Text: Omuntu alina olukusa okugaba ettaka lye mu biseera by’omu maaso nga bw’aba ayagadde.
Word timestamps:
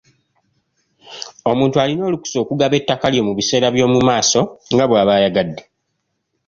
Omuntu 1.51 1.75
alina 1.83 2.03
olukusa 2.07 2.37
okugaba 2.43 2.73
ettaka 2.79 3.05
lye 3.13 3.25
mu 3.27 3.33
biseera 3.37 3.67
by’omu 3.75 3.99
maaso 4.09 4.41
nga 4.73 4.85
bw’aba 4.89 5.11
ayagadde. 5.17 5.61